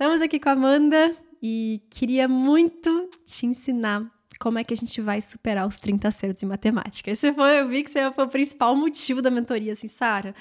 Estamos 0.00 0.22
aqui 0.22 0.40
com 0.40 0.48
a 0.48 0.52
Amanda 0.52 1.14
e 1.42 1.82
queria 1.90 2.26
muito 2.26 3.10
te 3.22 3.44
ensinar 3.44 4.10
como 4.38 4.58
é 4.58 4.64
que 4.64 4.72
a 4.72 4.76
gente 4.76 4.98
vai 4.98 5.20
superar 5.20 5.68
os 5.68 5.76
30 5.76 6.08
acertos 6.08 6.42
em 6.42 6.46
matemática. 6.46 7.10
Esse 7.10 7.30
foi, 7.34 7.60
eu 7.60 7.68
vi 7.68 7.82
que 7.82 7.90
esse 7.90 8.10
foi 8.12 8.24
o 8.24 8.28
principal 8.28 8.74
motivo 8.74 9.20
da 9.20 9.30
mentoria, 9.30 9.74
assim, 9.74 9.88
Sara, 9.88 10.34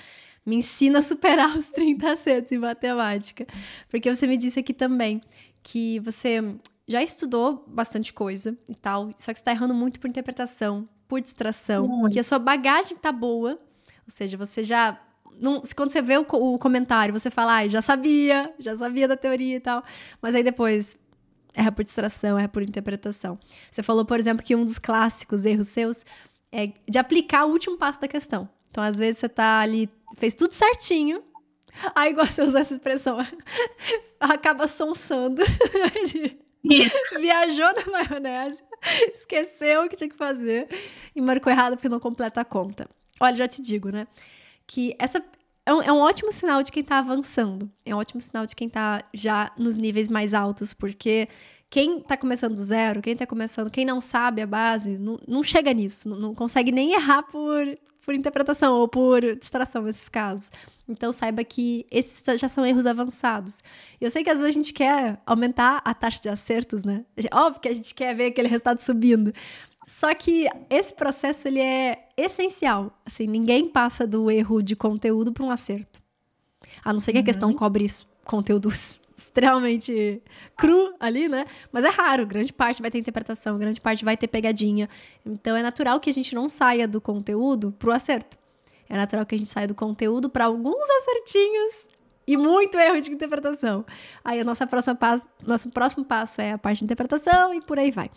me 0.45 0.55
ensina 0.55 0.99
a 0.99 1.01
superar 1.01 1.57
os 1.57 1.67
30 1.71 2.09
acertos 2.09 2.53
em 2.53 2.57
matemática. 2.57 3.45
Porque 3.89 4.15
você 4.15 4.25
me 4.25 4.37
disse 4.37 4.61
aqui 4.61 4.73
também 4.73 5.21
que 5.61 5.99
você 5.99 6.41
já 6.87 7.03
estudou 7.03 7.65
bastante 7.67 8.13
coisa 8.13 8.57
e 8.69 8.75
tal, 8.75 9.11
só 9.17 9.33
que 9.33 9.39
você 9.39 9.43
tá 9.43 9.51
errando 9.51 9.75
muito 9.75 9.99
por 9.99 10.09
interpretação, 10.09 10.87
por 11.05 11.19
distração, 11.19 11.85
muito. 11.85 12.13
que 12.13 12.19
a 12.21 12.23
sua 12.23 12.39
bagagem 12.39 12.95
tá 12.95 13.11
boa, 13.11 13.59
ou 14.07 14.09
seja, 14.09 14.37
você 14.37 14.63
já 14.63 14.97
não, 15.39 15.63
quando 15.75 15.91
você 15.91 16.01
vê 16.01 16.17
o, 16.17 16.25
o 16.29 16.57
comentário, 16.57 17.13
você 17.13 17.29
fala, 17.29 17.57
ah, 17.57 17.67
já 17.67 17.81
sabia, 17.81 18.47
já 18.59 18.75
sabia 18.75 19.07
da 19.07 19.15
teoria 19.15 19.55
e 19.55 19.59
tal. 19.59 19.83
Mas 20.21 20.35
aí 20.35 20.43
depois 20.43 20.97
erra 21.55 21.71
por 21.71 21.83
distração, 21.83 22.37
erra 22.37 22.47
por 22.47 22.61
interpretação. 22.61 23.39
Você 23.71 23.81
falou, 23.81 24.05
por 24.05 24.19
exemplo, 24.19 24.45
que 24.45 24.55
um 24.55 24.65
dos 24.65 24.79
clássicos 24.79 25.45
erros 25.45 25.69
seus 25.69 26.05
é 26.51 26.67
de 26.87 26.97
aplicar 26.97 27.45
o 27.45 27.51
último 27.51 27.77
passo 27.77 27.99
da 27.99 28.07
questão. 28.07 28.49
Então, 28.69 28.83
às 28.83 28.97
vezes, 28.97 29.19
você 29.19 29.29
tá 29.29 29.59
ali, 29.59 29.89
fez 30.15 30.35
tudo 30.35 30.53
certinho. 30.53 31.23
Aí, 31.95 32.11
igual 32.11 32.27
você 32.27 32.41
usou 32.41 32.59
essa 32.59 32.73
expressão, 32.73 33.17
acaba 34.19 34.67
sonsando. 34.67 35.41
Viajou 37.19 37.73
na 37.73 37.85
maionese, 37.91 38.61
esqueceu 39.13 39.85
o 39.85 39.89
que 39.89 39.95
tinha 39.95 40.09
que 40.09 40.17
fazer 40.17 40.67
e 41.15 41.21
marcou 41.21 41.51
errado 41.51 41.75
porque 41.75 41.87
não 41.87 41.99
completa 41.99 42.41
a 42.41 42.45
conta. 42.45 42.89
Olha, 43.19 43.35
já 43.35 43.47
te 43.47 43.61
digo, 43.61 43.89
né? 43.89 44.07
Que 44.69 44.95
essa 44.99 45.23
é 45.65 45.73
um, 45.73 45.81
é 45.81 45.91
um, 45.91 45.97
ótimo 45.97 46.31
sinal 46.31 46.61
de 46.61 46.71
quem 46.71 46.81
está 46.81 46.99
avançando. 46.99 47.69
É 47.83 47.93
um 47.93 47.97
ótimo 47.97 48.21
sinal 48.21 48.45
de 48.45 48.55
quem 48.55 48.67
está 48.67 49.03
já 49.11 49.51
nos 49.57 49.75
níveis 49.75 50.07
mais 50.07 50.31
altos, 50.31 50.75
porque 50.75 51.27
quem 51.71 51.97
está 51.97 52.15
começando 52.15 52.53
do 52.53 52.63
zero, 52.63 53.01
quem 53.01 53.13
está 53.13 53.25
começando, 53.25 53.71
quem 53.71 53.83
não 53.83 53.99
sabe 53.99 54.43
a 54.43 54.47
base, 54.47 54.97
não, 54.99 55.19
não 55.27 55.41
chega 55.41 55.73
nisso, 55.73 56.07
não, 56.07 56.17
não, 56.17 56.35
consegue 56.35 56.71
nem 56.71 56.93
errar 56.93 57.23
por, 57.23 57.65
por 58.05 58.13
interpretação 58.13 58.75
ou 58.75 58.87
por 58.87 59.21
distração 59.37 59.81
nesses 59.81 60.07
casos. 60.07 60.51
Então 60.87 61.11
saiba 61.11 61.43
que 61.43 61.87
esses 61.89 62.23
já 62.39 62.47
são 62.47 62.63
erros 62.63 62.85
avançados. 62.85 63.63
Eu 63.99 64.11
sei 64.11 64.23
que 64.23 64.29
às 64.29 64.39
vezes 64.39 64.55
a 64.55 64.57
gente 64.57 64.71
quer 64.71 65.19
aumentar 65.25 65.81
a 65.83 65.95
taxa 65.95 66.19
de 66.19 66.29
acertos, 66.29 66.83
né? 66.83 67.05
Óbvio 67.33 67.61
que 67.61 67.67
a 67.67 67.73
gente 67.73 67.93
quer 67.95 68.15
ver 68.15 68.27
aquele 68.27 68.47
resultado 68.47 68.79
subindo, 68.79 69.33
só 69.87 70.13
que 70.13 70.47
esse 70.69 70.93
processo 70.93 71.47
ele 71.47 71.59
é 71.59 72.07
essencial. 72.15 72.91
Assim, 73.05 73.25
ninguém 73.25 73.67
passa 73.67 74.05
do 74.05 74.29
erro 74.29 74.61
de 74.61 74.75
conteúdo 74.75 75.31
para 75.31 75.43
um 75.43 75.51
acerto. 75.51 76.01
A 76.83 76.91
não 76.91 76.99
ser 76.99 77.13
que 77.13 77.19
a 77.19 77.23
questão 77.23 77.49
uhum. 77.49 77.55
cobre 77.55 77.85
conteúdo 78.25 78.69
extremamente 79.17 80.21
cru 80.55 80.93
ali, 80.99 81.27
né? 81.27 81.45
Mas 81.71 81.83
é 81.85 81.89
raro, 81.89 82.25
grande 82.25 82.53
parte 82.53 82.81
vai 82.81 82.91
ter 82.91 82.99
interpretação, 82.99 83.57
grande 83.57 83.81
parte 83.81 84.05
vai 84.05 84.15
ter 84.15 84.27
pegadinha. 84.27 84.87
Então 85.25 85.55
é 85.55 85.63
natural 85.63 85.99
que 85.99 86.09
a 86.09 86.13
gente 86.13 86.35
não 86.35 86.47
saia 86.47 86.87
do 86.87 87.01
conteúdo 87.01 87.71
pro 87.71 87.91
acerto. 87.91 88.37
É 88.87 88.95
natural 88.97 89.25
que 89.25 89.35
a 89.35 89.37
gente 89.37 89.49
saia 89.49 89.67
do 89.67 89.75
conteúdo 89.75 90.29
para 90.29 90.45
alguns 90.45 90.89
acertinhos 90.89 91.87
e 92.29 92.37
muito 92.37 92.77
erro 92.77 93.01
de 93.01 93.09
interpretação. 93.09 93.83
Aí 94.23 94.39
a 94.39 94.43
nossa 94.43 94.67
próxima 94.67 94.93
passo, 94.93 95.27
nosso 95.43 95.71
próximo 95.71 96.05
passo 96.05 96.39
é 96.39 96.51
a 96.51 96.59
parte 96.59 96.77
de 96.77 96.83
interpretação 96.83 97.51
e 97.55 97.59
por 97.59 97.79
aí 97.79 97.89
vai. 97.89 98.11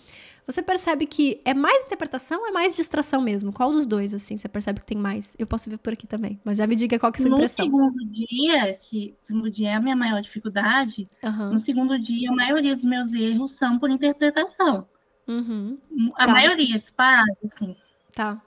Você 0.46 0.62
percebe 0.62 1.06
que 1.06 1.40
é 1.46 1.54
mais 1.54 1.84
interpretação 1.84 2.42
ou 2.42 2.48
é 2.48 2.50
mais 2.50 2.76
distração 2.76 3.22
mesmo? 3.22 3.54
Qual 3.54 3.72
dos 3.72 3.86
dois, 3.86 4.12
assim, 4.12 4.36
você 4.36 4.48
percebe 4.48 4.80
que 4.80 4.86
tem 4.86 4.98
mais? 4.98 5.34
Eu 5.38 5.46
posso 5.46 5.70
ver 5.70 5.78
por 5.78 5.94
aqui 5.94 6.06
também, 6.06 6.38
mas 6.44 6.58
já 6.58 6.66
me 6.66 6.76
diga 6.76 6.98
qual 6.98 7.10
que 7.10 7.20
é 7.20 7.20
a 7.20 7.22
sua 7.22 7.30
no 7.30 7.36
impressão. 7.36 7.64
No 7.64 7.72
segundo 7.72 8.10
dia, 8.10 8.74
que 8.74 9.14
o 9.18 9.22
segundo 9.22 9.50
dia 9.50 9.70
é 9.70 9.74
a 9.76 9.80
minha 9.80 9.96
maior 9.96 10.20
dificuldade, 10.20 11.08
uhum. 11.24 11.52
no 11.52 11.58
segundo 11.58 11.98
dia 11.98 12.30
a 12.30 12.34
maioria 12.34 12.74
dos 12.74 12.84
meus 12.84 13.14
erros 13.14 13.52
são 13.52 13.78
por 13.78 13.88
interpretação. 13.88 14.86
Uhum. 15.26 15.78
A 16.16 16.26
tá. 16.26 16.32
maioria, 16.32 16.78
disparada, 16.78 17.34
assim. 17.46 17.74
Tá. 18.14 18.42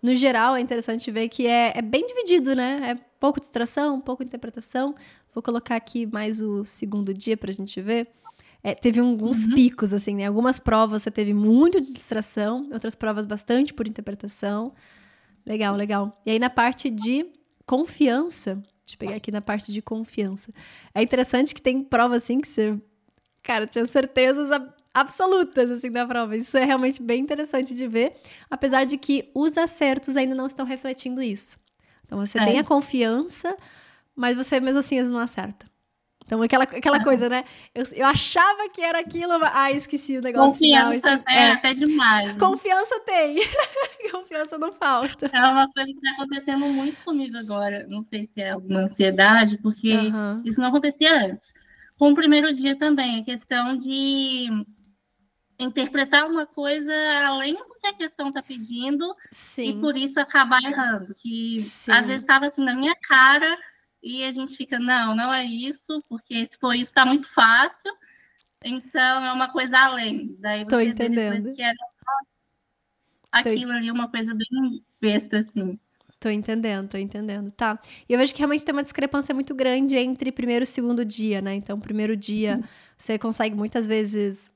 No 0.00 0.14
geral, 0.14 0.54
é 0.54 0.60
interessante 0.60 1.10
ver 1.10 1.28
que 1.28 1.48
é, 1.48 1.76
é 1.76 1.82
bem 1.82 2.06
dividido, 2.06 2.54
né? 2.54 2.92
É 2.92 3.07
pouco 3.18 3.40
distração, 3.40 4.00
pouco 4.00 4.22
interpretação. 4.22 4.94
Vou 5.34 5.42
colocar 5.42 5.76
aqui 5.76 6.06
mais 6.06 6.40
o 6.40 6.64
segundo 6.64 7.12
dia 7.12 7.36
para 7.36 7.50
a 7.50 7.54
gente 7.54 7.80
ver. 7.80 8.08
É, 8.62 8.74
teve 8.74 9.00
alguns 9.00 9.46
uhum. 9.46 9.54
picos, 9.54 9.92
assim, 9.92 10.16
né? 10.16 10.26
Algumas 10.26 10.58
provas 10.58 11.02
você 11.02 11.10
teve 11.10 11.32
muito 11.32 11.80
de 11.80 11.92
distração, 11.92 12.68
outras 12.72 12.94
provas 12.94 13.24
bastante 13.24 13.72
por 13.72 13.86
interpretação. 13.86 14.72
Legal, 15.46 15.76
legal. 15.76 16.20
E 16.26 16.30
aí 16.30 16.38
na 16.38 16.50
parte 16.50 16.90
de 16.90 17.26
confiança, 17.64 18.54
deixa 18.54 18.94
eu 18.94 18.98
pegar 18.98 19.16
aqui 19.16 19.30
na 19.30 19.40
parte 19.40 19.72
de 19.72 19.80
confiança. 19.80 20.52
É 20.94 21.02
interessante 21.02 21.54
que 21.54 21.62
tem 21.62 21.82
prova 21.82 22.16
assim 22.16 22.40
que 22.40 22.48
você, 22.48 22.80
cara, 23.42 23.66
tinha 23.66 23.86
certezas 23.86 24.50
absolutas 24.92 25.70
assim 25.70 25.90
da 25.90 26.06
prova. 26.06 26.36
Isso 26.36 26.56
é 26.56 26.64
realmente 26.64 27.00
bem 27.00 27.20
interessante 27.20 27.74
de 27.74 27.86
ver, 27.86 28.14
apesar 28.50 28.84
de 28.84 28.98
que 28.98 29.30
os 29.34 29.56
acertos 29.56 30.16
ainda 30.16 30.34
não 30.34 30.46
estão 30.46 30.66
refletindo 30.66 31.22
isso. 31.22 31.58
Então 32.08 32.18
você 32.18 32.38
é. 32.38 32.44
tem 32.44 32.58
a 32.58 32.64
confiança, 32.64 33.54
mas 34.16 34.34
você 34.34 34.58
mesmo 34.58 34.80
assim 34.80 35.00
não 35.02 35.20
acerta. 35.20 35.68
Então, 36.28 36.42
aquela, 36.42 36.64
aquela 36.64 37.02
coisa, 37.02 37.26
né? 37.26 37.42
Eu, 37.74 37.84
eu 37.94 38.04
achava 38.04 38.68
que 38.68 38.82
era 38.82 38.98
aquilo, 38.98 39.32
ah, 39.42 39.72
esqueci 39.72 40.18
o 40.18 40.20
negócio 40.20 40.52
Confiança 40.52 41.18
final. 41.18 41.22
é, 41.26 41.42
é 41.42 41.52
até 41.52 41.72
demais. 41.72 42.36
Confiança 42.36 43.00
tem. 43.00 43.38
Confiança 44.12 44.58
não 44.58 44.70
falta. 44.74 45.30
É 45.32 45.40
uma 45.40 45.66
coisa 45.72 45.90
que 45.90 45.96
está 45.96 46.10
acontecendo 46.10 46.66
muito 46.66 47.02
comigo 47.02 47.34
agora. 47.38 47.86
Não 47.88 48.02
sei 48.02 48.26
se 48.26 48.42
é 48.42 48.50
alguma 48.50 48.80
ansiedade, 48.80 49.56
porque 49.56 49.94
uhum. 49.94 50.42
isso 50.44 50.60
não 50.60 50.68
acontecia 50.68 51.30
antes. 51.30 51.54
Com 51.98 52.12
o 52.12 52.14
primeiro 52.14 52.52
dia 52.52 52.76
também, 52.76 53.20
a 53.20 53.24
questão 53.24 53.74
de 53.74 54.50
interpretar 55.58 56.26
uma 56.26 56.46
coisa 56.46 56.92
além 57.26 57.54
do 57.54 57.74
que 57.80 57.86
a 57.86 57.94
questão 57.94 58.28
está 58.28 58.42
pedindo 58.42 59.14
Sim. 59.32 59.70
e 59.70 59.80
por 59.80 59.96
isso 59.96 60.20
acabar 60.20 60.62
errando. 60.62 61.14
Que 61.14 61.60
Sim. 61.60 61.92
às 61.92 62.06
vezes 62.06 62.22
estava 62.22 62.46
assim 62.46 62.64
na 62.64 62.74
minha 62.74 62.94
cara 62.96 63.58
e 64.02 64.22
a 64.22 64.32
gente 64.32 64.56
fica, 64.56 64.78
não, 64.78 65.16
não 65.16 65.32
é 65.32 65.44
isso, 65.44 66.02
porque 66.08 66.46
se 66.46 66.56
for 66.58 66.74
isso, 66.74 66.90
está 66.90 67.04
muito 67.04 67.28
fácil. 67.28 67.92
Então 68.64 69.24
é 69.24 69.32
uma 69.32 69.50
coisa 69.50 69.78
além. 69.78 70.36
Daí 70.38 70.64
você 70.64 70.70
Tô 70.70 70.80
entendendo. 70.80 71.54
que 71.54 71.62
era 71.62 71.74
só 71.74 72.12
aquilo 73.32 73.72
ali, 73.72 73.90
uma 73.90 74.08
coisa 74.08 74.32
bem 74.34 74.84
besta, 75.00 75.38
assim. 75.38 75.78
Tô 76.20 76.28
entendendo, 76.28 76.88
tô 76.88 76.98
entendendo. 76.98 77.50
Tá. 77.52 77.78
E 78.08 78.12
eu 78.12 78.18
vejo 78.18 78.32
que 78.32 78.38
realmente 78.38 78.64
tem 78.64 78.72
uma 78.74 78.82
discrepância 78.82 79.32
muito 79.32 79.54
grande 79.54 79.96
entre 79.96 80.32
primeiro 80.32 80.64
e 80.64 80.66
segundo 80.66 81.04
dia, 81.04 81.40
né? 81.40 81.54
Então, 81.54 81.78
primeiro 81.78 82.16
dia, 82.16 82.60
você 82.96 83.16
consegue 83.18 83.54
muitas 83.54 83.86
vezes 83.86 84.52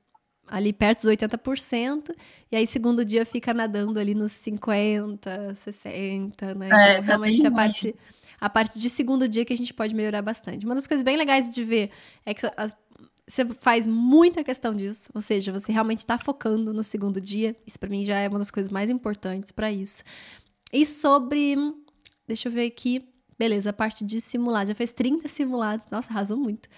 ali 0.52 0.70
perto 0.70 1.06
dos 1.06 1.10
80%, 1.10 2.14
e 2.50 2.56
aí 2.56 2.66
segundo 2.66 3.02
dia 3.06 3.24
fica 3.24 3.54
nadando 3.54 3.98
ali 3.98 4.14
nos 4.14 4.32
50, 4.32 5.54
60, 5.54 6.54
né? 6.54 6.66
É, 6.66 6.68
então, 6.68 6.78
é, 6.78 7.00
realmente 7.00 7.46
a 7.46 7.50
parte 7.50 7.94
a 8.38 8.50
parte 8.50 8.78
de 8.78 8.90
segundo 8.90 9.26
dia 9.26 9.44
que 9.44 9.52
a 9.52 9.56
gente 9.56 9.72
pode 9.72 9.94
melhorar 9.94 10.20
bastante. 10.20 10.66
Uma 10.66 10.74
das 10.74 10.86
coisas 10.86 11.02
bem 11.02 11.16
legais 11.16 11.54
de 11.54 11.64
ver 11.64 11.90
é 12.26 12.34
que 12.34 12.44
as, 12.56 12.74
você 13.26 13.46
faz 13.60 13.86
muita 13.86 14.44
questão 14.44 14.74
disso, 14.74 15.08
ou 15.14 15.22
seja, 15.22 15.52
você 15.52 15.72
realmente 15.72 16.00
está 16.00 16.18
focando 16.18 16.74
no 16.74 16.84
segundo 16.84 17.18
dia. 17.18 17.56
Isso 17.66 17.78
para 17.78 17.88
mim 17.88 18.04
já 18.04 18.18
é 18.18 18.28
uma 18.28 18.38
das 18.38 18.50
coisas 18.50 18.70
mais 18.70 18.90
importantes 18.90 19.52
para 19.52 19.72
isso. 19.72 20.02
E 20.70 20.84
sobre, 20.84 21.54
deixa 22.26 22.48
eu 22.48 22.52
ver 22.52 22.66
aqui, 22.66 23.08
beleza, 23.38 23.70
a 23.70 23.72
parte 23.72 24.04
de 24.04 24.20
simulados, 24.20 24.68
já 24.68 24.74
fez 24.74 24.92
30 24.92 25.28
simulados, 25.28 25.86
nossa, 25.90 26.10
arrasou 26.10 26.36
muito. 26.36 26.68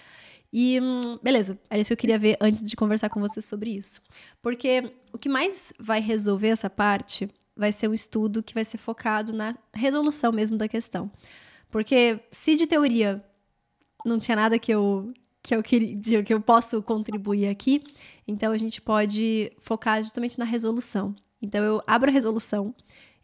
E 0.57 0.79
beleza, 1.21 1.59
era 1.69 1.81
isso 1.81 1.89
que 1.89 1.95
eu 1.95 1.97
queria 1.97 2.17
ver 2.17 2.37
antes 2.41 2.63
de 2.63 2.77
conversar 2.77 3.09
com 3.09 3.19
você 3.19 3.43
sobre 3.43 3.71
isso. 3.71 4.01
Porque 4.41 4.89
o 5.13 5.19
que 5.19 5.29
mais 5.29 5.73
vai 5.81 6.01
resolver 6.01 6.47
essa 6.47 6.71
parte 6.71 7.29
vai 7.57 7.73
ser 7.73 7.89
um 7.89 7.93
estudo 7.93 8.41
que 8.41 8.55
vai 8.55 8.65
ser 8.65 8.79
focado 8.79 9.33
na 9.33 9.57
resolução 9.75 10.31
mesmo 10.31 10.57
da 10.57 10.69
questão. 10.69 11.11
Porque 11.73 12.21
se 12.31 12.55
de 12.55 12.69
teoria 12.69 13.21
não 14.05 14.17
tinha 14.17 14.37
nada 14.37 14.57
que 14.57 14.73
eu 14.73 15.13
que 15.43 15.57
eu 15.57 15.63
queria 15.63 16.23
que 16.23 16.33
eu 16.33 16.41
posso 16.41 16.81
contribuir 16.81 17.49
aqui, 17.49 17.83
então 18.27 18.53
a 18.53 18.57
gente 18.57 18.81
pode 18.81 19.53
focar 19.59 20.01
justamente 20.05 20.39
na 20.39 20.45
resolução. 20.45 21.17
Então 21.43 21.65
eu 21.65 21.83
abro 21.85 22.11
a 22.11 22.13
resolução, 22.13 22.73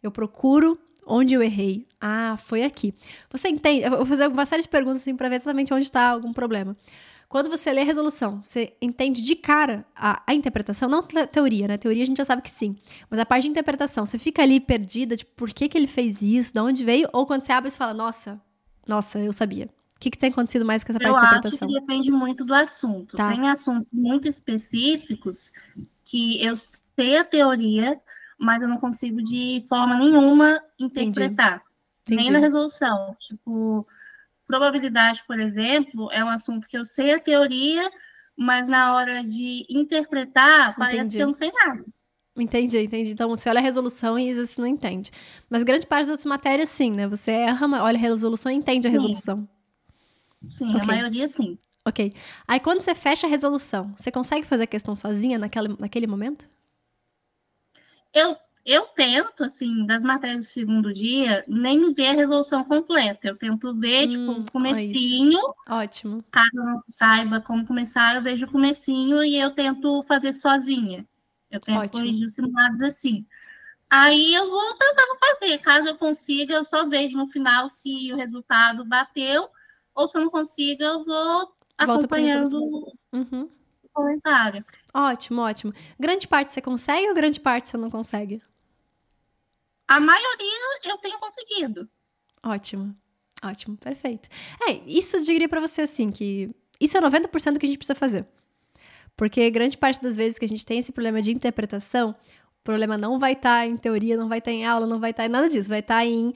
eu 0.03 0.11
procuro 0.11 0.77
onde 1.05 1.33
eu 1.33 1.41
errei. 1.41 1.87
Ah, 1.99 2.35
foi 2.37 2.63
aqui. 2.63 2.93
Você 3.29 3.47
entende? 3.47 3.85
Eu 3.85 3.91
vou 3.91 4.05
fazer 4.05 4.27
uma 4.27 4.45
série 4.45 4.61
de 4.61 4.67
perguntas 4.67 5.01
assim 5.01 5.15
para 5.15 5.29
ver 5.29 5.35
exatamente 5.35 5.73
onde 5.73 5.85
está 5.85 6.09
algum 6.09 6.33
problema. 6.33 6.75
Quando 7.31 7.49
você 7.49 7.71
lê 7.71 7.79
a 7.79 7.85
resolução, 7.85 8.41
você 8.41 8.73
entende 8.81 9.21
de 9.21 9.37
cara 9.37 9.85
a, 9.95 10.21
a 10.27 10.33
interpretação, 10.33 10.89
não 10.89 10.99
a 10.99 11.25
teoria, 11.25 11.65
né? 11.65 11.75
A 11.75 11.77
teoria 11.77 12.03
a 12.03 12.05
gente 12.05 12.17
já 12.17 12.25
sabe 12.25 12.41
que 12.41 12.51
sim. 12.51 12.75
Mas 13.09 13.21
a 13.21 13.25
parte 13.25 13.43
de 13.43 13.49
interpretação, 13.49 14.05
você 14.05 14.19
fica 14.19 14.41
ali 14.41 14.59
perdida, 14.59 15.15
tipo, 15.15 15.31
por 15.37 15.49
que, 15.53 15.69
que 15.69 15.77
ele 15.77 15.87
fez 15.87 16.21
isso, 16.21 16.53
de 16.53 16.59
onde 16.59 16.83
veio? 16.83 17.07
Ou 17.13 17.25
quando 17.25 17.43
você 17.43 17.53
abre, 17.53 17.71
você 17.71 17.77
fala, 17.77 17.93
nossa, 17.93 18.41
nossa, 18.85 19.17
eu 19.17 19.31
sabia. 19.31 19.69
O 19.95 19.99
que, 20.01 20.11
que 20.11 20.17
tem 20.17 20.29
acontecido 20.29 20.65
mais 20.65 20.83
com 20.83 20.91
essa 20.91 20.99
parte 20.99 21.15
eu 21.15 21.21
de 21.21 21.27
interpretação? 21.27 21.69
Acho 21.69 21.73
que 21.73 21.79
depende 21.79 22.11
muito 22.11 22.43
do 22.43 22.53
assunto. 22.53 23.15
Tá. 23.15 23.29
Tem 23.29 23.47
assuntos 23.47 23.93
muito 23.93 24.27
específicos 24.27 25.53
que 26.03 26.43
eu 26.43 26.53
sei 26.57 27.15
a 27.15 27.23
teoria, 27.23 27.97
mas 28.37 28.61
eu 28.61 28.67
não 28.67 28.77
consigo 28.77 29.23
de 29.23 29.63
forma 29.69 29.95
nenhuma 29.95 30.61
interpretar. 30.77 31.63
Entendi. 32.05 32.23
Entendi. 32.23 32.23
Nem 32.23 32.31
na 32.31 32.39
resolução. 32.39 33.15
Tipo, 33.17 33.87
probabilidade, 34.51 35.23
por 35.25 35.39
exemplo, 35.39 36.11
é 36.11 36.23
um 36.23 36.29
assunto 36.29 36.67
que 36.67 36.77
eu 36.77 36.83
sei 36.83 37.13
a 37.13 37.19
teoria, 37.19 37.89
mas 38.37 38.67
na 38.67 38.95
hora 38.95 39.23
de 39.23 39.65
interpretar, 39.69 40.75
parece 40.75 40.97
entendi. 40.97 41.17
que 41.17 41.23
eu 41.23 41.27
não 41.27 41.33
sei 41.33 41.51
nada. 41.51 41.85
Entendi, 42.35 42.77
entendi. 42.79 43.11
Então, 43.11 43.29
você 43.29 43.49
olha 43.49 43.59
a 43.59 43.63
resolução 43.63 44.17
e 44.17 44.33
você 44.33 44.59
não 44.59 44.67
entende. 44.67 45.11
Mas 45.49 45.63
grande 45.63 45.85
parte 45.85 46.03
das 46.03 46.11
outras 46.11 46.25
matérias, 46.25 46.69
sim, 46.69 46.91
né? 46.91 47.07
Você 47.07 47.31
erra, 47.31 47.83
olha 47.83 47.97
a 47.97 48.01
resolução 48.01 48.51
e 48.51 48.55
entende 48.55 48.87
a 48.87 48.91
resolução. 48.91 49.47
Sim, 50.49 50.67
sim 50.67 50.69
okay. 50.69 50.81
a 50.81 50.85
maioria 50.85 51.27
sim. 51.27 51.57
Ok. 51.85 52.13
Aí, 52.47 52.59
quando 52.59 52.81
você 52.81 52.95
fecha 52.95 53.27
a 53.27 53.29
resolução, 53.29 53.93
você 53.97 54.11
consegue 54.11 54.45
fazer 54.45 54.63
a 54.63 54.67
questão 54.67 54.95
sozinha 54.95 55.37
naquela, 55.37 55.69
naquele 55.79 56.07
momento? 56.07 56.49
Eu 58.13 58.35
eu 58.65 58.85
tento, 58.87 59.43
assim, 59.43 59.85
das 59.85 60.03
matérias 60.03 60.45
do 60.45 60.51
segundo 60.51 60.93
dia, 60.93 61.43
nem 61.47 61.91
ver 61.91 62.07
a 62.07 62.13
resolução 62.13 62.63
completa. 62.63 63.27
Eu 63.27 63.35
tento 63.35 63.73
ver, 63.73 64.07
tipo, 64.07 64.31
hum, 64.31 64.39
tipo, 64.39 64.49
o 64.49 64.51
comecinho. 64.51 65.39
Ótimo. 65.67 66.23
Caso 66.31 66.55
não 66.55 66.79
saiba 66.81 67.41
como 67.41 67.65
começar, 67.65 68.15
eu 68.15 68.21
vejo 68.21 68.45
o 68.45 68.51
comecinho 68.51 69.23
e 69.23 69.37
eu 69.37 69.51
tento 69.51 70.03
fazer 70.03 70.33
sozinha. 70.33 71.05
Eu 71.49 71.59
tento 71.59 71.79
Ótimo. 71.79 72.03
corrigir 72.03 72.25
os 72.25 72.33
simulados 72.33 72.81
assim. 72.81 73.25
Aí 73.89 74.33
eu 74.33 74.49
vou 74.49 74.73
tentando 74.75 75.17
fazer. 75.19 75.57
Caso 75.57 75.87
eu 75.87 75.97
consiga, 75.97 76.53
eu 76.53 76.63
só 76.63 76.87
vejo 76.87 77.17
no 77.17 77.27
final 77.27 77.67
se 77.67 78.13
o 78.13 78.15
resultado 78.15 78.85
bateu. 78.85 79.49
Ou 79.93 80.07
se 80.07 80.17
eu 80.17 80.21
não 80.21 80.29
consigo, 80.29 80.81
eu 80.81 81.03
vou 81.03 81.53
Volta 81.85 82.05
acompanhando 82.05 82.57
uhum. 83.13 83.49
o 83.83 83.89
comentário. 83.91 84.63
Ótimo, 84.93 85.41
ótimo. 85.41 85.73
Grande 85.99 86.27
parte 86.27 86.51
você 86.51 86.61
consegue 86.61 87.07
ou 87.07 87.15
grande 87.15 87.39
parte 87.39 87.69
você 87.69 87.77
não 87.77 87.89
consegue? 87.89 88.41
A 89.87 89.99
maioria 89.99 90.79
eu 90.85 90.97
tenho 90.97 91.19
conseguido. 91.19 91.89
Ótimo. 92.43 92.95
Ótimo, 93.43 93.75
perfeito. 93.77 94.29
É, 94.67 94.73
isso 94.85 95.17
eu 95.17 95.21
diria 95.21 95.49
para 95.49 95.59
você 95.59 95.81
assim 95.81 96.11
que 96.11 96.53
isso 96.79 96.97
é 96.97 97.01
90% 97.01 97.53
do 97.53 97.59
que 97.59 97.65
a 97.65 97.69
gente 97.69 97.77
precisa 97.77 97.95
fazer. 97.95 98.25
Porque 99.15 99.49
grande 99.49 99.77
parte 99.77 100.01
das 100.01 100.15
vezes 100.15 100.37
que 100.37 100.45
a 100.45 100.47
gente 100.47 100.65
tem 100.65 100.79
esse 100.79 100.91
problema 100.91 101.21
de 101.21 101.31
interpretação, 101.31 102.11
o 102.11 102.63
problema 102.63 102.97
não 102.97 103.19
vai 103.19 103.33
estar 103.33 103.61
tá 103.61 103.65
em 103.65 103.77
teoria, 103.77 104.15
não 104.15 104.29
vai 104.29 104.39
estar 104.39 104.51
tá 104.51 104.55
em 104.55 104.65
aula, 104.65 104.85
não 104.85 104.99
vai 104.99 105.11
estar 105.11 105.23
tá 105.23 105.27
em 105.27 105.31
nada 105.31 105.49
disso, 105.49 105.69
vai 105.69 105.79
estar 105.79 105.95
tá 105.95 106.05
em 106.05 106.33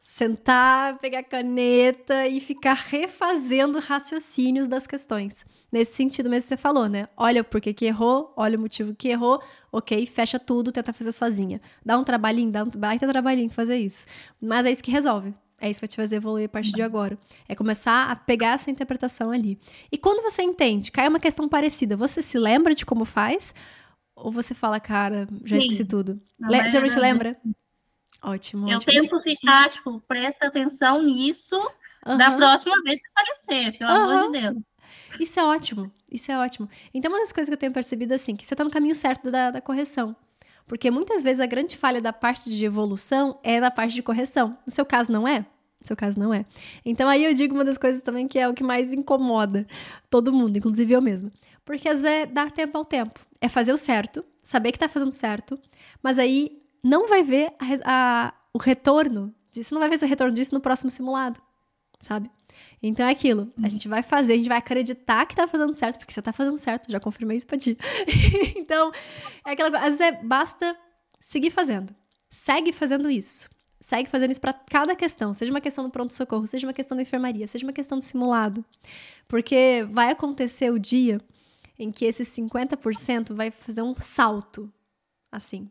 sentar, 0.00 0.98
pegar 0.98 1.22
caneta 1.24 2.26
e 2.26 2.40
ficar 2.40 2.74
refazendo 2.74 3.78
raciocínios 3.78 4.68
das 4.68 4.86
questões. 4.86 5.44
Nesse 5.70 5.94
sentido 5.94 6.30
mesmo 6.30 6.44
que 6.44 6.48
você 6.48 6.56
falou, 6.56 6.88
né? 6.88 7.08
Olha 7.16 7.42
o 7.42 7.44
porquê 7.44 7.74
que 7.74 7.84
errou, 7.84 8.32
olha 8.36 8.56
o 8.56 8.60
motivo 8.60 8.94
que 8.94 9.08
errou, 9.08 9.42
ok, 9.72 10.06
fecha 10.06 10.38
tudo, 10.38 10.72
tenta 10.72 10.92
fazer 10.92 11.12
sozinha. 11.12 11.60
Dá 11.84 11.98
um 11.98 12.04
trabalhinho, 12.04 12.50
dá 12.50 12.64
um 12.64 12.70
baita 12.70 13.06
trabalhinho 13.06 13.50
fazer 13.50 13.76
isso. 13.76 14.06
Mas 14.40 14.66
é 14.66 14.70
isso 14.70 14.82
que 14.82 14.90
resolve. 14.90 15.34
É 15.60 15.68
isso 15.68 15.80
que 15.80 15.86
vai 15.86 15.88
te 15.88 15.96
fazer 15.96 16.16
evoluir 16.16 16.46
a 16.46 16.48
partir 16.48 16.72
de 16.72 16.82
agora. 16.82 17.18
É 17.48 17.54
começar 17.54 18.10
a 18.10 18.14
pegar 18.14 18.54
essa 18.54 18.70
interpretação 18.70 19.32
ali. 19.32 19.58
E 19.90 19.98
quando 19.98 20.22
você 20.22 20.40
entende, 20.40 20.92
cai 20.92 21.08
uma 21.08 21.18
questão 21.18 21.48
parecida, 21.48 21.96
você 21.96 22.22
se 22.22 22.38
lembra 22.38 22.74
de 22.74 22.86
como 22.86 23.04
faz? 23.04 23.52
Ou 24.14 24.30
você 24.30 24.54
fala, 24.54 24.78
cara, 24.78 25.26
já 25.44 25.56
Sim. 25.56 25.62
esqueci 25.62 25.84
tudo? 25.84 26.20
Le 26.40 26.68
geralmente 26.68 26.98
lembra? 26.98 27.36
Ótimo. 28.22 28.68
Eu 28.68 28.80
tento 28.80 29.20
ficar, 29.20 29.70
tipo, 29.70 30.00
presta 30.06 30.46
atenção 30.46 31.02
nisso 31.02 31.56
uhum. 32.06 32.16
da 32.16 32.32
próxima 32.32 32.80
vez 32.82 33.00
que 33.00 33.08
aparecer, 33.08 33.78
pelo 33.78 33.90
uhum. 33.90 34.18
amor 34.18 34.32
de 34.32 34.40
Deus. 34.40 34.66
Isso 35.20 35.40
é 35.40 35.44
ótimo, 35.44 35.92
isso 36.10 36.30
é 36.30 36.38
ótimo. 36.38 36.68
Então, 36.92 37.10
uma 37.10 37.20
das 37.20 37.32
coisas 37.32 37.48
que 37.48 37.54
eu 37.54 37.58
tenho 37.58 37.72
percebido 37.72 38.12
assim, 38.12 38.34
que 38.34 38.46
você 38.46 38.54
está 38.54 38.64
no 38.64 38.70
caminho 38.70 38.94
certo 38.94 39.30
da, 39.30 39.50
da 39.50 39.60
correção. 39.60 40.14
Porque 40.66 40.90
muitas 40.90 41.22
vezes 41.22 41.40
a 41.40 41.46
grande 41.46 41.76
falha 41.76 42.00
da 42.00 42.12
parte 42.12 42.50
de 42.50 42.64
evolução 42.64 43.38
é 43.42 43.58
na 43.58 43.70
parte 43.70 43.94
de 43.94 44.02
correção. 44.02 44.56
No 44.66 44.72
seu 44.72 44.84
caso, 44.84 45.10
não 45.10 45.26
é? 45.26 45.40
No 45.80 45.86
seu 45.86 45.96
caso, 45.96 46.20
não 46.20 46.32
é. 46.32 46.44
Então, 46.84 47.08
aí 47.08 47.24
eu 47.24 47.32
digo 47.32 47.54
uma 47.54 47.64
das 47.64 47.78
coisas 47.78 48.02
também 48.02 48.28
que 48.28 48.38
é 48.38 48.46
o 48.46 48.52
que 48.52 48.62
mais 48.62 48.92
incomoda 48.92 49.66
todo 50.10 50.32
mundo, 50.32 50.58
inclusive 50.58 50.92
eu 50.92 51.00
mesma. 51.00 51.32
Porque 51.64 51.88
às 51.88 52.02
vezes 52.02 52.18
é 52.18 52.26
dar 52.26 52.50
tempo 52.50 52.76
ao 52.76 52.84
tempo. 52.84 53.20
É 53.40 53.48
fazer 53.48 53.72
o 53.72 53.78
certo, 53.78 54.24
saber 54.42 54.72
que 54.72 54.78
tá 54.78 54.88
fazendo 54.88 55.12
certo, 55.12 55.58
mas 56.02 56.18
aí 56.18 56.60
não 56.82 57.08
vai 57.08 57.22
ver 57.22 57.52
a, 57.58 57.66
a, 57.84 58.34
o 58.52 58.58
retorno 58.58 59.34
disso, 59.50 59.74
não 59.74 59.80
vai 59.80 59.88
ver 59.88 60.02
o 60.02 60.08
retorno 60.08 60.34
disso 60.34 60.54
no 60.54 60.60
próximo 60.60 60.90
simulado, 60.90 61.40
sabe? 62.00 62.30
Então 62.82 63.06
é 63.06 63.10
aquilo. 63.10 63.52
A 63.62 63.68
gente 63.68 63.88
vai 63.88 64.02
fazer, 64.02 64.34
a 64.34 64.36
gente 64.36 64.48
vai 64.48 64.58
acreditar 64.58 65.26
que 65.26 65.34
tá 65.34 65.48
fazendo 65.48 65.74
certo, 65.74 65.98
porque 65.98 66.12
você 66.12 66.22
tá 66.22 66.32
fazendo 66.32 66.58
certo, 66.58 66.90
já 66.90 67.00
confirmei 67.00 67.36
isso 67.36 67.46
pra 67.46 67.58
ti. 67.58 67.76
então, 68.56 68.92
é 69.44 69.52
aquela 69.52 69.70
coisa. 69.70 69.86
Às 69.86 69.98
vezes 69.98 70.00
é, 70.00 70.24
basta 70.24 70.76
seguir 71.20 71.50
fazendo. 71.50 71.94
Segue 72.30 72.72
fazendo 72.72 73.10
isso. 73.10 73.48
Segue 73.80 74.08
fazendo 74.08 74.32
isso 74.32 74.40
para 74.40 74.52
cada 74.52 74.96
questão, 74.96 75.32
seja 75.32 75.52
uma 75.52 75.60
questão 75.60 75.84
do 75.84 75.90
pronto-socorro, 75.90 76.46
seja 76.48 76.66
uma 76.66 76.72
questão 76.72 76.96
da 76.96 77.02
enfermaria, 77.02 77.46
seja 77.46 77.64
uma 77.64 77.72
questão 77.72 77.96
do 77.96 78.02
simulado. 78.02 78.64
Porque 79.28 79.86
vai 79.90 80.10
acontecer 80.10 80.72
o 80.72 80.78
dia 80.80 81.20
em 81.78 81.92
que 81.92 82.04
esse 82.04 82.24
50% 82.24 83.32
vai 83.34 83.52
fazer 83.52 83.82
um 83.82 83.94
salto, 83.94 84.72
assim. 85.30 85.70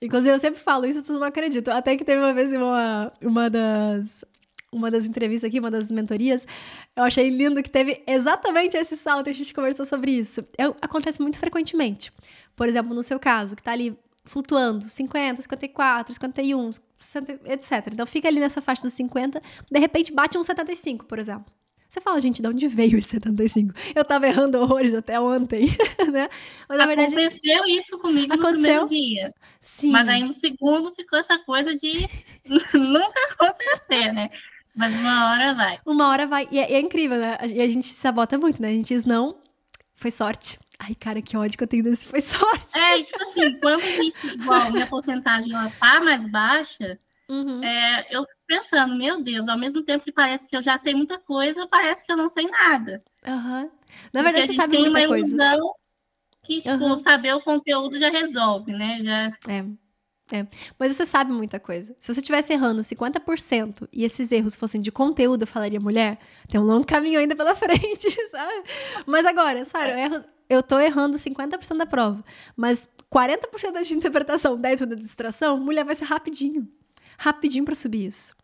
Inclusive, 0.00 0.34
eu 0.34 0.38
sempre 0.38 0.60
falo 0.60 0.86
isso, 0.86 0.98
as 0.98 1.02
pessoas 1.02 1.20
não 1.20 1.28
acreditam. 1.28 1.74
Até 1.74 1.96
que 1.96 2.04
teve 2.04 2.20
uma 2.20 2.32
vez 2.32 2.52
uma, 2.52 3.12
uma 3.22 3.50
das 3.50 4.24
uma 4.72 4.90
das 4.90 5.04
entrevistas 5.04 5.48
aqui, 5.48 5.58
uma 5.58 5.70
das 5.70 5.90
mentorias, 5.90 6.46
eu 6.94 7.02
achei 7.02 7.28
lindo 7.28 7.60
que 7.62 7.70
teve 7.70 8.02
exatamente 8.06 8.76
esse 8.76 8.96
salto 8.96 9.26
e 9.26 9.30
a 9.30 9.34
gente 9.34 9.52
conversou 9.52 9.84
sobre 9.84 10.12
isso. 10.12 10.42
É, 10.56 10.64
acontece 10.80 11.20
muito 11.20 11.38
frequentemente. 11.38 12.12
Por 12.54 12.68
exemplo, 12.68 12.94
no 12.94 13.02
seu 13.02 13.18
caso, 13.18 13.56
que 13.56 13.62
está 13.62 13.72
ali 13.72 13.98
flutuando 14.24 14.84
50, 14.84 15.42
54, 15.42 16.14
51, 16.14 16.70
60, 16.98 17.32
etc. 17.46 17.72
Então 17.92 18.06
fica 18.06 18.28
ali 18.28 18.38
nessa 18.38 18.60
faixa 18.60 18.82
dos 18.82 18.92
50, 18.92 19.42
de 19.70 19.80
repente 19.80 20.12
bate 20.12 20.38
um 20.38 20.42
75, 20.42 21.04
por 21.04 21.18
exemplo. 21.18 21.52
Você 21.90 22.00
fala, 22.00 22.20
gente, 22.20 22.40
de 22.40 22.46
onde 22.46 22.68
veio 22.68 22.96
esse 22.98 23.08
75? 23.08 23.74
Eu 23.96 24.04
tava 24.04 24.28
errando 24.28 24.56
horrores 24.60 24.94
até 24.94 25.18
ontem, 25.18 25.66
né? 26.12 26.28
Mas 26.68 26.78
na 26.78 26.86
verdade. 26.86 27.18
Aconteceu 27.18 27.64
isso 27.66 27.98
comigo 27.98 28.32
aconteceu? 28.32 28.52
no 28.52 28.58
primeiro 28.60 28.88
dia. 28.88 29.34
Sim. 29.58 29.90
Mas 29.90 30.08
aí 30.08 30.22
no 30.22 30.32
segundo 30.32 30.94
ficou 30.94 31.18
essa 31.18 31.36
coisa 31.40 31.74
de 31.74 32.08
nunca 32.72 33.20
acontecer, 33.32 34.12
né? 34.12 34.30
Mas 34.72 34.94
uma 34.94 35.32
hora 35.32 35.52
vai. 35.52 35.80
Uma 35.84 36.08
hora 36.10 36.28
vai. 36.28 36.46
E 36.52 36.60
é, 36.60 36.74
é, 36.74 36.78
incrível, 36.78 37.18
né? 37.18 37.36
E 37.48 37.60
a 37.60 37.66
gente 37.66 37.88
se 37.88 37.94
sabota 37.94 38.38
muito, 38.38 38.62
né? 38.62 38.68
A 38.68 38.72
gente 38.72 38.94
diz, 38.94 39.04
não, 39.04 39.38
foi 39.92 40.12
sorte. 40.12 40.60
Ai, 40.78 40.94
cara, 40.94 41.20
que 41.20 41.36
ódio 41.36 41.58
que 41.58 41.64
eu 41.64 41.68
tenho 41.68 41.82
desse 41.82 42.06
foi 42.06 42.20
sorte. 42.20 42.78
É, 42.78 43.02
tipo 43.02 43.30
assim, 43.30 43.58
quando 43.58 43.82
a 43.82 43.86
gente, 43.86 44.26
igual, 44.28 44.70
minha 44.70 44.86
porcentagem 44.86 45.52
ela 45.52 45.68
tá 45.70 45.98
mais 45.98 46.24
baixa, 46.30 47.00
uhum. 47.30 47.64
é, 47.64 48.06
eu 48.10 48.22
fico 48.24 48.40
pensando, 48.46 48.94
meu 48.94 49.22
Deus, 49.22 49.48
ao 49.48 49.58
mesmo 49.58 49.82
tempo 49.82 50.04
que 50.04 50.12
parece 50.12 50.48
que 50.48 50.56
eu 50.56 50.62
já 50.62 50.78
sei 50.78 50.94
muita 50.94 51.18
coisa, 51.18 51.66
parece 51.66 52.04
que 52.04 52.12
eu 52.12 52.16
não 52.16 52.28
sei 52.28 52.46
nada. 52.46 53.02
Uhum. 53.26 53.70
Na 54.12 54.22
verdade, 54.22 54.48
você 54.48 54.52
sabe 54.54 54.78
muita 54.78 55.06
coisa. 55.06 55.58
Que, 56.42 56.60
tipo, 56.60 56.84
uhum. 56.84 56.98
saber 56.98 57.34
o 57.34 57.42
conteúdo 57.42 57.98
já 57.98 58.10
resolve, 58.10 58.72
né? 58.72 59.00
Já... 59.02 59.52
É. 59.52 59.64
É, 60.32 60.46
mas 60.78 60.94
você 60.94 61.04
sabe 61.04 61.32
muita 61.32 61.58
coisa. 61.58 61.94
Se 61.98 62.14
você 62.14 62.20
estivesse 62.20 62.52
errando 62.52 62.80
50% 62.82 63.88
e 63.92 64.04
esses 64.04 64.30
erros 64.30 64.54
fossem 64.54 64.80
de 64.80 64.92
conteúdo, 64.92 65.42
eu 65.42 65.46
falaria, 65.46 65.80
mulher, 65.80 66.18
tem 66.48 66.60
um 66.60 66.64
longo 66.64 66.86
caminho 66.86 67.18
ainda 67.18 67.34
pela 67.34 67.54
frente, 67.56 68.10
sabe? 68.30 68.62
Mas 69.06 69.26
agora, 69.26 69.64
sério, 69.64 69.94
eu, 69.94 69.98
erro, 69.98 70.24
eu 70.48 70.62
tô 70.62 70.78
errando 70.78 71.16
50% 71.16 71.76
da 71.76 71.86
prova, 71.86 72.24
mas 72.56 72.88
40% 73.12 73.72
da 73.72 73.82
interpretação, 73.82 74.56
10% 74.56 74.86
da 74.86 74.94
distração, 74.94 75.58
mulher 75.58 75.84
vai 75.84 75.96
ser 75.96 76.04
rapidinho. 76.04 76.68
Rapidinho 77.20 77.66
para 77.66 77.74
subir 77.74 78.06
isso. 78.06 78.34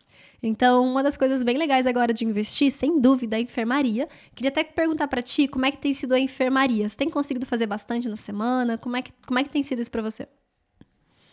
Então, 0.41 0.83
uma 0.83 1.01
das 1.01 1.17
coisas 1.17 1.41
bem 1.41 1.57
legais 1.57 1.87
agora 1.87 2.13
de 2.13 2.23
investir, 2.23 2.71
sem 2.71 3.01
dúvida, 3.01 3.35
é 3.35 3.39
a 3.39 3.41
enfermaria. 3.41 4.07
Queria 4.35 4.49
até 4.49 4.63
perguntar 4.63 5.07
para 5.07 5.19
ti, 5.19 5.47
como 5.47 5.65
é 5.65 5.71
que 5.71 5.79
tem 5.79 5.95
sido 5.95 6.13
a 6.13 6.19
enfermaria? 6.19 6.87
Você 6.87 6.95
tem 6.95 7.09
conseguido 7.09 7.47
fazer 7.47 7.65
bastante 7.65 8.07
na 8.07 8.15
semana? 8.15 8.77
Como 8.77 8.95
é 8.95 9.01
que, 9.01 9.11
como 9.25 9.39
é 9.39 9.43
que 9.43 9.49
tem 9.49 9.63
sido 9.63 9.81
isso 9.81 9.89
para 9.89 10.03
você? 10.03 10.27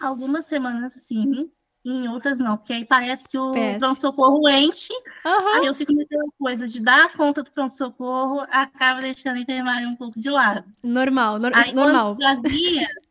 Algumas 0.01 0.47
semanas 0.47 0.95
sim, 0.95 1.51
em 1.85 2.09
outras 2.09 2.39
não, 2.39 2.57
porque 2.57 2.73
aí 2.73 2.85
parece 2.87 3.29
que 3.29 3.37
o 3.37 3.53
pronto-socorro 3.79 4.49
enche, 4.49 4.95
uhum. 5.27 5.49
aí 5.57 5.67
eu 5.67 5.75
fico 5.75 5.93
naquela 5.93 6.25
coisa 6.39 6.67
de 6.67 6.81
dar 6.81 7.13
conta 7.13 7.43
do 7.43 7.51
pronto-socorro, 7.51 8.41
acaba 8.51 9.03
deixando 9.03 9.37
a 9.37 9.41
enfermaria 9.41 9.87
um 9.87 9.97
pouco 9.97 10.19
de 10.19 10.31
lado. 10.31 10.65
Normal, 10.83 11.39
no 11.39 11.51
aí, 11.55 11.75
normal. 11.75 12.17
Quando 12.17 12.47
esvazia, 12.47 12.89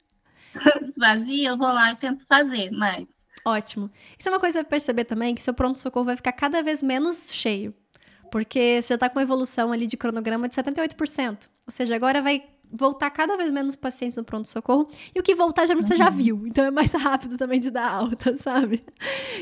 esvazia, 0.88 1.50
eu 1.50 1.58
vou 1.58 1.68
lá 1.68 1.92
e 1.92 1.96
tento 1.96 2.26
fazer, 2.26 2.72
mas... 2.72 3.28
Ótimo. 3.46 3.92
Isso 4.18 4.30
é 4.30 4.32
uma 4.32 4.40
coisa 4.40 4.62
a 4.62 4.64
perceber 4.64 5.04
também, 5.04 5.36
que 5.36 5.44
seu 5.44 5.54
pronto-socorro 5.54 6.06
vai 6.06 6.16
ficar 6.16 6.32
cada 6.32 6.64
vez 6.64 6.82
menos 6.82 7.32
cheio. 7.34 7.74
Porque 8.32 8.82
você 8.82 8.90
já 8.90 8.96
está 8.96 9.10
com 9.10 9.20
uma 9.20 9.24
evolução 9.24 9.72
ali 9.72 9.86
de 9.86 9.98
cronograma 9.98 10.48
de 10.48 10.56
78%. 10.56 11.50
Ou 11.68 11.72
seja, 11.72 11.96
agora 11.96 12.22
vai 12.22 12.44
voltar 12.74 13.12
cada 13.12 13.38
vez 13.38 13.52
menos 13.52 13.76
pacientes 13.76 14.18
no 14.18 14.24
pronto-socorro. 14.24 14.88
E 15.14 15.20
o 15.20 15.24
que 15.24 15.36
voltar, 15.36 15.66
geralmente 15.66 15.92
uhum. 15.92 15.98
você 15.98 15.98
já 15.98 16.10
uhum. 16.10 16.18
viu. 16.18 16.48
Então 16.48 16.66
é 16.66 16.72
mais 16.72 16.92
rápido 16.94 17.38
também 17.38 17.60
de 17.60 17.70
dar 17.70 17.90
alta, 17.90 18.36
sabe? 18.38 18.84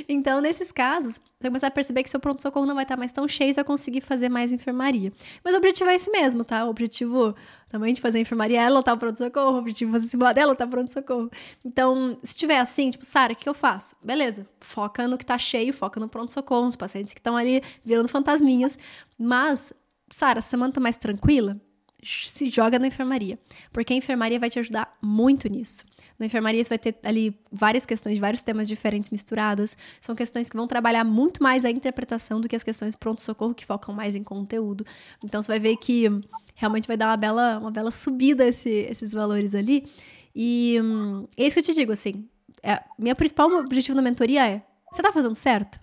Então, 0.08 0.42
nesses 0.42 0.72
casos, 0.72 1.14
você 1.14 1.44
vai 1.44 1.52
começar 1.52 1.68
a 1.68 1.72
perceber 1.72 2.04
que 2.04 2.10
seu 2.10 2.20
pronto-socorro 2.20 2.66
não 2.66 2.76
vai 2.76 2.84
estar 2.84 2.98
mais 2.98 3.12
tão 3.12 3.28
cheio, 3.28 3.54
você 3.54 3.62
vai 3.62 3.66
conseguir 3.66 4.02
fazer 4.02 4.28
mais 4.28 4.52
enfermaria. 4.52 5.14
Mas 5.44 5.54
o 5.54 5.58
objetivo 5.58 5.90
é 5.90 5.96
esse 5.96 6.12
mesmo, 6.12 6.44
tá? 6.44 6.66
O 6.66 6.70
objetivo 6.70 7.34
também 7.70 7.94
de 7.94 8.02
fazer 8.02 8.20
enfermaria 8.20 8.62
é 8.62 8.70
lotar 8.70 8.96
o 8.96 8.98
pronto-socorro, 8.98 9.56
o 9.56 9.60
objetivo 9.60 9.92
de 9.92 9.98
fazer 9.98 10.10
simulado 10.10 10.40
é 10.40 10.46
lotar 10.46 10.68
o 10.68 10.70
pronto-socorro. 10.70 11.32
Então, 11.64 12.18
se 12.22 12.36
tiver 12.36 12.60
assim, 12.60 12.90
tipo, 12.90 13.06
Sara, 13.06 13.32
o 13.32 13.36
que 13.36 13.48
eu 13.48 13.54
faço? 13.54 13.96
Beleza, 14.04 14.46
foca 14.60 15.08
no 15.08 15.18
que 15.18 15.26
tá 15.26 15.38
cheio, 15.38 15.74
foca 15.74 16.00
no 16.00 16.10
pronto-socorro, 16.10 16.66
nos 16.66 16.76
pacientes 16.76 17.14
que 17.14 17.20
estão 17.20 17.38
ali 17.38 17.64
virando 17.84 18.10
fantasminhas. 18.10 18.78
Mas, 19.18 19.74
Sara, 20.12 20.40
a 20.40 20.42
semana 20.42 20.74
tá 20.74 20.82
mais 20.82 20.98
tranquila? 20.98 21.60
Se 22.04 22.50
joga 22.50 22.80
na 22.80 22.88
enfermaria, 22.88 23.40
porque 23.72 23.94
a 23.94 23.96
enfermaria 23.96 24.40
vai 24.40 24.50
te 24.50 24.60
ajudar 24.60 24.98
muito 25.02 25.48
nisso. 25.48 25.86
Na 26.18 26.26
enfermaria 26.26 26.64
você 26.64 26.70
vai 26.70 26.78
ter 26.78 26.96
ali 27.04 27.36
várias 27.52 27.86
questões, 27.86 28.20
vários 28.20 28.44
temas 28.44 28.68
diferentes 28.68 29.10
misturadas. 29.10 29.76
São 30.00 30.16
questões 30.16 30.50
que 30.50 30.56
vão 30.56 30.68
trabalhar 30.68 31.04
muito 31.04 31.42
mais 31.42 31.66
a 31.66 31.72
interpretação 31.72 32.40
do 32.40 32.48
que 32.48 32.56
as 32.56 32.64
questões 32.64 32.96
pronto-socorro, 32.96 33.56
que 33.56 33.66
focam 33.66 33.94
mais 33.94 34.14
em 34.14 34.24
conteúdo. 34.24 34.86
Então 35.24 35.42
você 35.42 35.54
vai 35.54 35.60
ver 35.60 35.78
que 35.78 36.06
realmente 36.54 36.88
vai 36.88 36.96
dar 36.96 37.08
uma 37.08 37.18
bela, 37.18 37.58
uma 37.58 37.72
bela 37.72 37.92
subida 37.92 38.46
esse, 38.46 38.70
esses 38.70 39.12
valores 39.12 39.56
ali. 39.56 39.88
E 40.36 40.80
hum, 40.82 41.28
é 41.38 41.46
isso 41.46 41.56
que 41.56 41.62
eu 41.62 41.66
te 41.66 41.74
digo, 41.74 41.92
assim. 41.92 42.28
É, 42.62 42.84
principal 43.16 43.50
objetivo 43.52 43.96
na 43.96 44.02
mentoria 44.02 44.48
é: 44.48 44.64
você 44.92 45.02
tá 45.02 45.12
fazendo 45.12 45.36
certo? 45.36 45.80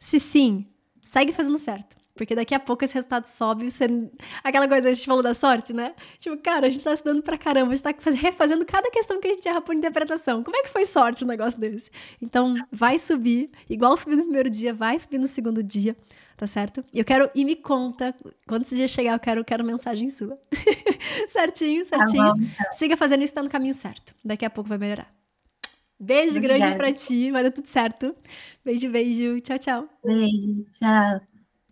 Se 0.00 0.18
sim, 0.18 0.66
segue 1.02 1.32
fazendo 1.32 1.58
certo. 1.58 1.97
Porque 2.18 2.34
daqui 2.34 2.52
a 2.52 2.58
pouco 2.58 2.84
esse 2.84 2.92
resultado 2.94 3.26
sobe, 3.26 3.70
você... 3.70 3.86
Aquela 4.42 4.66
coisa, 4.66 4.88
a 4.88 4.92
gente 4.92 5.06
falou 5.06 5.22
da 5.22 5.34
sorte, 5.34 5.72
né? 5.72 5.94
Tipo, 6.18 6.36
cara, 6.38 6.66
a 6.66 6.70
gente 6.70 6.82
tá 6.82 6.92
estudando 6.92 7.22
pra 7.22 7.38
caramba, 7.38 7.72
a 7.72 7.76
gente 7.76 7.84
tá 7.84 7.94
refazendo 8.10 8.66
cada 8.66 8.90
questão 8.90 9.20
que 9.20 9.28
a 9.28 9.32
gente 9.32 9.48
erra 9.48 9.60
por 9.60 9.72
interpretação. 9.74 10.42
Como 10.42 10.56
é 10.56 10.62
que 10.62 10.68
foi 10.68 10.84
sorte 10.84 11.24
um 11.24 11.28
negócio 11.28 11.58
desse? 11.58 11.90
Então, 12.20 12.54
vai 12.72 12.98
subir, 12.98 13.50
igual 13.70 13.96
subir 13.96 14.16
no 14.16 14.24
primeiro 14.24 14.50
dia, 14.50 14.74
vai 14.74 14.98
subir 14.98 15.18
no 15.18 15.28
segundo 15.28 15.62
dia, 15.62 15.96
tá 16.36 16.46
certo? 16.46 16.84
E 16.92 16.98
eu 16.98 17.04
quero, 17.04 17.30
e 17.34 17.44
me 17.44 17.54
conta, 17.54 18.12
quando 18.48 18.62
esse 18.62 18.74
dia 18.74 18.88
chegar, 18.88 19.12
eu 19.12 19.20
quero, 19.20 19.44
quero 19.44 19.64
mensagem 19.64 20.10
sua. 20.10 20.36
certinho, 21.28 21.84
certinho. 21.86 22.24
Tá 22.24 22.34
bom, 22.34 22.42
então. 22.42 22.72
Siga 22.72 22.96
fazendo 22.96 23.22
isso, 23.22 23.32
tá 23.34 23.42
no 23.44 23.48
caminho 23.48 23.74
certo. 23.74 24.12
Daqui 24.24 24.44
a 24.44 24.50
pouco 24.50 24.68
vai 24.68 24.78
melhorar. 24.78 25.16
Beijo 26.00 26.36
Obrigada. 26.36 26.58
grande 26.60 26.76
pra 26.76 26.92
ti, 26.92 27.30
vai 27.30 27.42
dar 27.42 27.50
tudo 27.50 27.66
certo. 27.66 28.14
Beijo, 28.64 28.88
beijo. 28.90 29.40
Tchau, 29.40 29.58
tchau. 29.58 29.88
Beijo, 30.04 30.64
tchau. 30.72 31.20